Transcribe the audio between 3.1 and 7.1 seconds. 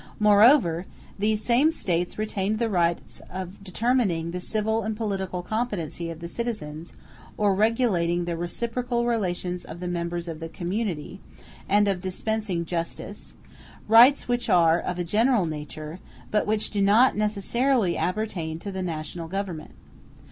of determining the civil and political competency of the citizens,